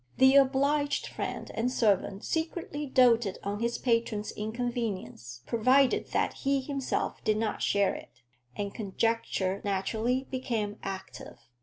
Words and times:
The 0.17 0.35
obliged 0.35 1.05
friend 1.05 1.51
and 1.53 1.71
servant 1.71 2.23
secretly 2.25 2.87
doted 2.87 3.37
on 3.43 3.59
his 3.59 3.77
patron's 3.77 4.31
inconvenience, 4.31 5.41
provided 5.45 6.07
that 6.07 6.33
he 6.33 6.59
himself 6.59 7.23
did 7.23 7.37
not 7.37 7.61
share 7.61 7.93
it; 7.93 8.09
and 8.55 8.73
conjecture 8.73 9.61
naturally 9.63 10.25
became 10.31 10.77
active. 10.81 11.37